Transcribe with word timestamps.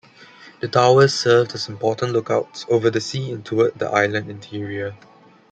The 0.61 0.67
towers 0.67 1.13
served 1.13 1.53
as 1.53 1.69
important 1.69 2.11
lookouts 2.13 2.65
over 2.67 2.89
the 2.89 2.99
sea 2.99 3.31
and 3.31 3.45
toward 3.45 3.75
the 3.77 3.87
island 3.91 4.31
interior. 4.31 4.97